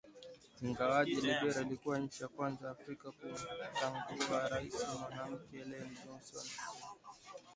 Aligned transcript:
Ingawaje 0.61 1.11
Liberia 1.19 1.61
ilikuwa 1.61 1.99
nchi 1.99 2.21
ya 2.23 2.27
kwanza 2.29 2.69
Afrika 2.71 3.11
kumchagua 3.11 4.49
rais 4.49 4.87
mwanamke 4.99 5.57
Ellen 5.61 5.89
Johnson 6.05 6.41
Sirleaf 6.41 6.79